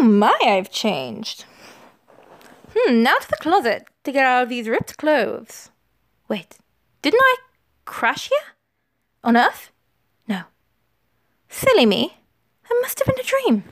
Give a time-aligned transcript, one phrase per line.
[0.00, 1.44] my, I've changed.
[2.76, 5.70] Hmm, now to the closet to get out of these ripped clothes.
[6.28, 6.58] Wait,
[7.02, 7.36] didn't I
[7.84, 8.54] crash here?
[9.24, 9.70] On Earth?
[10.28, 10.42] No.
[11.48, 12.18] Silly me.
[12.70, 13.64] It must have been a dream.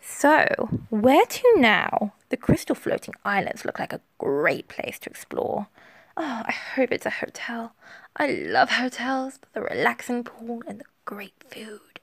[0.00, 2.14] So, where to now?
[2.30, 5.68] The crystal floating islands look like a great place to explore.
[6.16, 7.74] Oh, I hope it's a hotel.
[8.16, 11.97] I love hotels, the relaxing pool and the great food.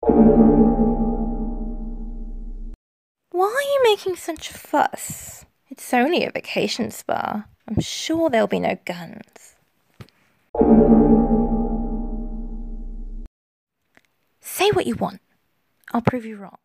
[0.00, 0.14] Why
[3.32, 5.44] are you making such a fuss?
[5.68, 7.46] It's only a vacation spa.
[7.68, 9.56] I'm sure there'll be no guns.
[14.40, 15.20] Say what you want.
[15.92, 16.58] I'll prove you wrong.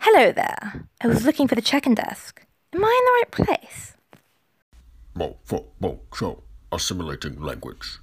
[0.00, 0.86] Hello there.
[1.00, 2.45] I was looking for the check-in desk.
[2.76, 3.94] Am I in the right place?
[5.14, 6.42] Mo, fo, mo, show.
[6.70, 8.00] Assimilating language.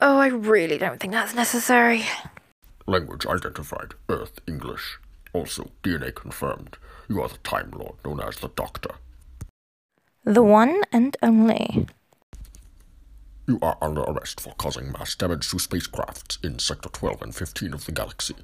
[0.00, 2.04] Oh, I really don't think that's necessary.
[2.86, 3.94] Language identified.
[4.08, 5.00] Earth English.
[5.32, 6.76] Also, DNA confirmed.
[7.08, 8.94] You are the Time Lord known as the Doctor.
[10.22, 11.88] The one and only.
[13.48, 17.74] You are under arrest for causing mass damage to spacecrafts in Sector 12 and 15
[17.74, 18.36] of the galaxy,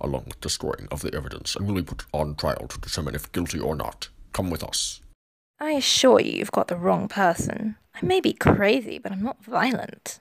[0.00, 3.30] along with destroying of the evidence, and will be put on trial to determine if
[3.32, 4.08] guilty or not.
[4.32, 5.00] Come with us.
[5.58, 7.76] I assure you, you've got the wrong person.
[7.94, 10.20] I may be crazy, but I'm not violent.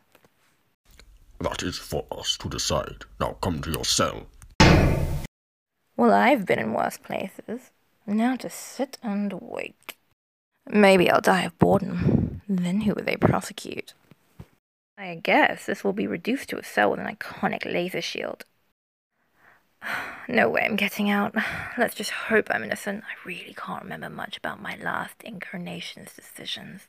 [1.39, 3.05] That is for us to decide.
[3.19, 4.27] Now come to your cell.
[5.95, 7.71] Well, I've been in worse places.
[8.05, 9.95] Now to sit and wait.
[10.67, 12.41] Maybe I'll die of boredom.
[12.49, 13.93] Then who will they prosecute?
[14.97, 18.43] I guess this will be reduced to a cell with an iconic laser shield.
[20.27, 21.33] No way I'm getting out.
[21.77, 23.03] Let's just hope I'm innocent.
[23.03, 26.87] I really can't remember much about my last incarnation's decisions.